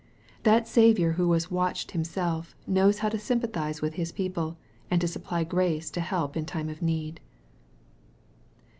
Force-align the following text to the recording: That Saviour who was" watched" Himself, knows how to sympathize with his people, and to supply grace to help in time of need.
That 0.41 0.67
Saviour 0.67 1.11
who 1.11 1.27
was" 1.27 1.51
watched" 1.51 1.91
Himself, 1.91 2.55
knows 2.65 2.97
how 3.05 3.09
to 3.09 3.19
sympathize 3.19 3.83
with 3.83 3.93
his 3.93 4.11
people, 4.11 4.57
and 4.89 4.99
to 4.99 5.07
supply 5.07 5.43
grace 5.43 5.91
to 5.91 6.01
help 6.01 6.35
in 6.35 6.47
time 6.47 6.69
of 6.69 6.81
need. 6.81 7.19